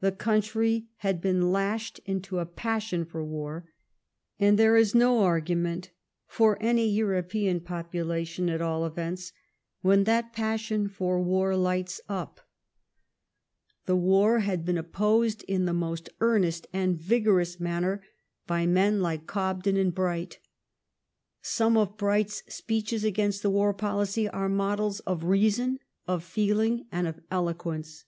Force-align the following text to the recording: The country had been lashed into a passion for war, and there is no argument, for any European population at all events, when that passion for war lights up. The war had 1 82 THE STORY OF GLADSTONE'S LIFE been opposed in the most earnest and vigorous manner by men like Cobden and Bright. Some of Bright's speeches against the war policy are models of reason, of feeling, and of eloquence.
The 0.00 0.10
country 0.12 0.88
had 1.00 1.20
been 1.20 1.52
lashed 1.52 2.00
into 2.06 2.38
a 2.38 2.46
passion 2.46 3.04
for 3.04 3.22
war, 3.22 3.68
and 4.38 4.58
there 4.58 4.74
is 4.74 4.94
no 4.94 5.20
argument, 5.22 5.90
for 6.26 6.56
any 6.62 6.88
European 6.88 7.60
population 7.60 8.48
at 8.48 8.62
all 8.62 8.86
events, 8.86 9.34
when 9.82 10.04
that 10.04 10.32
passion 10.32 10.88
for 10.88 11.20
war 11.22 11.54
lights 11.56 12.00
up. 12.08 12.40
The 13.84 13.96
war 13.96 14.38
had 14.38 14.60
1 14.60 14.68
82 14.68 14.72
THE 14.72 14.72
STORY 14.72 14.78
OF 14.78 14.92
GLADSTONE'S 14.92 14.92
LIFE 14.94 15.38
been 15.44 15.50
opposed 15.50 15.50
in 15.60 15.64
the 15.66 15.78
most 15.86 16.10
earnest 16.22 16.66
and 16.72 16.98
vigorous 16.98 17.60
manner 17.60 18.02
by 18.46 18.66
men 18.66 19.02
like 19.02 19.26
Cobden 19.26 19.76
and 19.76 19.94
Bright. 19.94 20.38
Some 21.42 21.76
of 21.76 21.98
Bright's 21.98 22.42
speeches 22.48 23.04
against 23.04 23.42
the 23.42 23.50
war 23.50 23.74
policy 23.74 24.26
are 24.26 24.48
models 24.48 25.00
of 25.00 25.24
reason, 25.24 25.78
of 26.08 26.24
feeling, 26.24 26.86
and 26.90 27.06
of 27.06 27.20
eloquence. 27.30 28.06